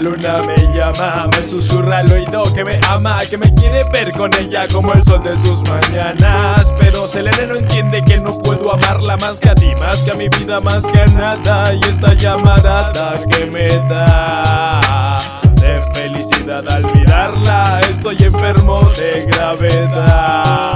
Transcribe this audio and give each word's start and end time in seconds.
luna 0.00 0.42
me 0.42 0.56
llama, 0.74 1.28
me 1.30 1.48
susurra 1.48 1.98
al 1.98 2.10
oído 2.10 2.42
que 2.54 2.64
me 2.64 2.80
ama, 2.88 3.18
que 3.28 3.36
me 3.36 3.52
quiere 3.54 3.84
ver 3.92 4.10
con 4.12 4.32
ella 4.34 4.66
como 4.72 4.92
el 4.92 5.04
sol 5.04 5.22
de 5.22 5.36
sus 5.44 5.62
mañanas. 5.62 6.72
Pero 6.78 7.06
Selene 7.06 7.46
no 7.46 7.56
entiende 7.56 8.02
que 8.04 8.18
no 8.18 8.36
puedo 8.38 8.72
amarla 8.72 9.16
más 9.18 9.38
que 9.38 9.50
a 9.50 9.54
ti, 9.54 9.74
más 9.78 10.00
que 10.00 10.12
a 10.12 10.14
mi 10.14 10.28
vida, 10.28 10.60
más 10.60 10.80
que 10.86 11.00
a 11.00 11.06
nada. 11.06 11.74
Y 11.74 11.80
esta 11.80 12.14
llamarada 12.14 13.20
que 13.30 13.46
me 13.46 13.68
da 13.88 15.18
de 15.60 15.82
felicidad 15.94 16.64
al 16.70 16.84
mirarla, 16.94 17.80
estoy 17.80 18.16
enfermo 18.20 18.90
de 18.96 19.26
gravedad, 19.26 20.70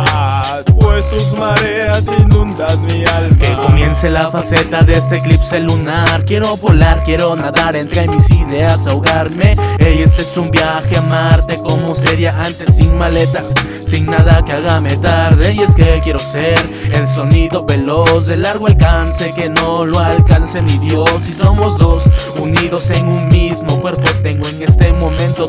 pues 0.78 1.06
sus 1.06 1.32
mareas 1.38 2.04
inundan 2.18 2.86
mi 2.86 3.04
alma. 3.06 3.73
La 4.10 4.30
faceta 4.30 4.82
de 4.82 4.92
este 4.92 5.16
eclipse 5.16 5.58
lunar. 5.60 6.26
Quiero 6.26 6.58
volar, 6.58 7.02
quiero 7.04 7.34
nadar 7.36 7.74
entre 7.74 8.06
mis 8.06 8.30
ideas, 8.30 8.86
ahogarme. 8.86 9.56
Ey, 9.78 10.02
este 10.02 10.20
es 10.20 10.36
un 10.36 10.50
viaje 10.50 10.98
a 10.98 11.02
Marte 11.02 11.56
como 11.56 11.94
sería 11.94 12.38
antes 12.38 12.76
sin 12.76 12.98
maletas. 12.98 13.46
Sin 13.88 14.06
nada 14.06 14.44
que 14.44 14.52
hágame 14.52 14.98
tarde 14.98 15.54
y 15.54 15.62
es 15.62 15.74
que 15.74 16.00
quiero 16.04 16.18
ser 16.18 16.58
el 16.92 17.08
sonido 17.08 17.64
veloz 17.64 18.26
de 18.26 18.36
largo 18.36 18.66
alcance 18.66 19.32
que 19.34 19.48
no 19.48 19.86
lo 19.86 19.98
alcance 19.98 20.60
mi 20.62 20.78
Dios 20.78 21.10
y 21.28 21.32
somos 21.32 21.78
dos 21.78 22.02
unidos 22.38 22.90
en 22.90 23.08
un 23.08 23.28
mismo 23.28 23.80
cuerpo 23.80 24.02
tengo 24.22 24.48
en 24.48 24.53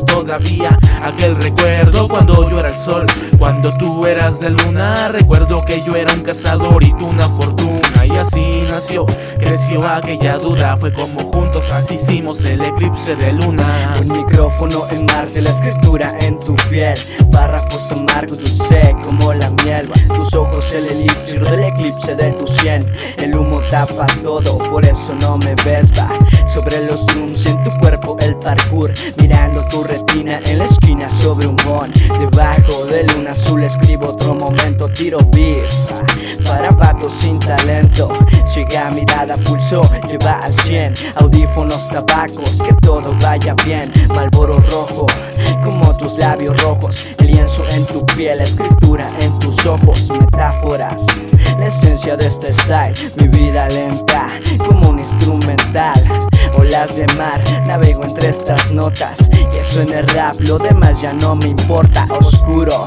todavía 0.00 0.78
aquel 1.02 1.36
recuerdo 1.36 2.08
cuando 2.08 2.48
yo 2.48 2.60
era 2.60 2.68
el 2.68 2.78
sol 2.78 3.06
cuando 3.38 3.76
tú 3.76 4.06
eras 4.06 4.40
de 4.40 4.50
luna. 4.50 5.08
Recuerdo 5.08 5.64
que 5.64 5.82
yo 5.82 5.94
era 5.94 6.12
un 6.12 6.22
cazador 6.22 6.82
y 6.84 6.92
tú 6.92 7.06
una 7.06 7.28
fortuna. 7.28 8.06
Y 8.06 8.10
así 8.10 8.62
nació 8.68 9.06
creció 9.38 9.86
aquella 9.86 10.38
duda. 10.38 10.76
Fue 10.76 10.92
como 10.92 11.32
juntos 11.32 11.64
así 11.70 11.94
hicimos 11.94 12.44
el 12.44 12.60
eclipse 12.60 13.16
de 13.16 13.32
luna 13.32 13.94
micrófono 14.66 14.90
en 14.90 15.06
Marte 15.06 15.40
la 15.40 15.50
escritura 15.50 16.16
en 16.20 16.38
tu 16.40 16.54
piel. 16.68 16.94
Párrafos 17.32 17.92
amargos 17.92 18.38
dulce 18.38 18.96
como 19.02 19.32
la 19.32 19.50
miel. 19.64 19.90
Tus 20.08 20.34
ojos 20.34 20.72
el 20.72 20.86
elipse 20.86 21.38
del 21.38 21.64
eclipse 21.64 22.14
de 22.14 22.32
tu 22.32 22.46
sien. 22.46 22.84
El 23.18 23.34
humo 23.36 23.60
tapa 23.70 24.06
todo, 24.22 24.58
por 24.58 24.84
eso 24.84 25.14
no 25.20 25.38
me 25.38 25.54
ves. 25.64 25.90
Va 25.92 26.08
Sobre 26.46 26.84
los 26.86 27.04
drums 27.06 27.46
en 27.46 27.62
tu 27.64 27.70
cuerpo 27.80 28.16
el 28.20 28.36
parkour. 28.36 28.92
Mirando 29.16 29.66
tu 29.68 29.82
retina 29.84 30.40
en 30.46 30.58
la 30.58 30.64
esquina 30.64 31.08
sobre 31.08 31.46
un 31.46 31.56
bon 31.56 31.92
Debajo 32.18 32.86
de 32.86 33.04
luna 33.04 33.32
azul 33.32 33.62
escribo 33.64 34.08
otro 34.08 34.34
momento 34.34 34.88
Tiro 34.88 35.18
beef 35.32 35.72
para 36.46 36.70
patos 36.70 37.12
sin 37.12 37.38
talento. 37.38 38.08
Llega 38.54 38.90
mirada, 38.90 39.36
pulso, 39.44 39.82
lleva 40.08 40.40
al 40.40 40.52
100 40.52 40.94
Audífonos, 41.16 41.88
tabacos, 41.88 42.62
que 42.62 42.72
todo 42.80 43.14
vaya 43.20 43.54
bien. 43.64 43.92
Malboro 44.08 44.58
rojo, 44.70 45.06
como 45.62 45.96
tus 45.96 46.18
labios 46.18 46.60
rojos. 46.62 47.06
Lienzo 47.18 47.64
en 47.70 47.84
tu 47.86 48.04
piel, 48.06 48.40
escritura 48.40 49.08
en 49.20 49.38
tus 49.38 49.66
ojos. 49.66 50.08
Metáforas, 50.10 51.02
la 51.58 51.66
esencia 51.66 52.16
de 52.16 52.26
este 52.26 52.52
style. 52.52 52.94
Mi 53.16 53.28
vida 53.28 53.68
lenta, 53.68 54.28
como 54.58 54.90
un 54.90 54.98
instrumental 55.00 55.55
De 56.94 57.06
mar, 57.18 57.42
navego 57.66 58.04
entre 58.04 58.28
estas 58.28 58.70
notas 58.70 59.28
Que 59.30 59.64
suene 59.64 60.02
rap, 60.02 60.36
lo 60.46 60.56
demás 60.56 61.00
ya 61.00 61.12
no 61.12 61.34
me 61.34 61.48
importa. 61.48 62.06
Oscuro, 62.10 62.86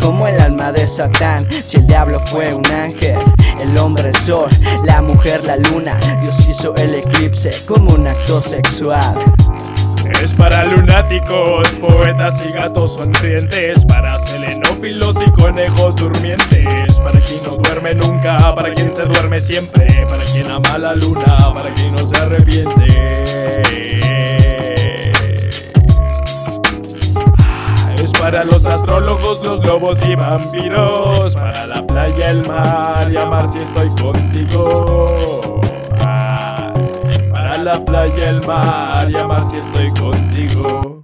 como 0.00 0.28
el 0.28 0.40
alma 0.40 0.70
de 0.70 0.86
Satán. 0.86 1.46
Si 1.64 1.78
el 1.78 1.86
diablo 1.86 2.22
fue 2.26 2.54
un 2.54 2.64
ángel, 2.66 3.18
el 3.60 3.76
hombre 3.78 4.08
el 4.08 4.14
sol. 4.14 4.48
La 4.84 5.02
mujer 5.02 5.44
la 5.44 5.56
luna, 5.56 5.98
Dios 6.20 6.48
hizo 6.48 6.72
el 6.76 6.94
eclipse 6.94 7.50
como 7.66 7.92
un 7.94 8.06
acto 8.06 8.40
sexual. 8.40 9.14
Es 10.22 10.32
para 10.34 10.64
lunáticos, 10.64 11.68
poetas 11.80 12.40
y 12.48 12.52
gatos 12.52 12.94
sonrientes, 12.94 13.84
para 13.86 14.18
selenófilos 14.26 15.16
y 15.26 15.30
conejos 15.32 15.96
durmientes, 15.96 16.94
para 17.00 17.20
quien 17.20 17.42
no 17.42 17.56
duerme 17.56 17.94
nunca, 17.96 18.54
para 18.54 18.72
quien 18.72 18.94
se 18.94 19.02
duerme 19.02 19.40
siempre, 19.40 19.86
para 20.08 20.24
quien 20.24 20.50
ama 20.50 20.78
la 20.78 20.94
luna, 20.94 21.52
para 21.52 21.74
quien 21.74 21.92
no 21.92 22.06
se 22.06 22.16
arrepiente. 22.16 23.01
Para 28.22 28.44
los 28.44 28.64
astrólogos, 28.64 29.42
los 29.42 29.64
lobos 29.64 30.00
y 30.06 30.14
vampiros, 30.14 31.34
para 31.34 31.66
la 31.66 31.86
playa, 31.86 32.30
el 32.30 32.46
mar 32.46 33.10
y 33.12 33.16
amar 33.16 33.48
si 33.48 33.58
estoy 33.58 33.88
contigo 34.00 35.60
la 37.62 37.84
playa, 37.84 38.30
el 38.30 38.44
mar 38.44 39.10
y 39.10 39.16
amar 39.16 39.44
si 39.48 39.56
estoy 39.56 39.90
contigo. 39.90 41.01